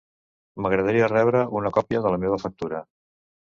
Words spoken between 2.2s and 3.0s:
meva factura.